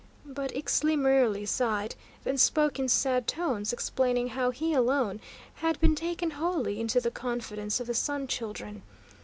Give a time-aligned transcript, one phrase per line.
[0.25, 1.93] But Ixtli merely sighed,
[2.23, 5.21] then spoke in sad tones, explaining how he alone
[5.53, 8.81] had been taken wholly into the confidence of the Sun Children.